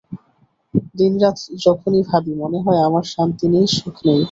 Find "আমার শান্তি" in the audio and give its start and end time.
2.87-3.45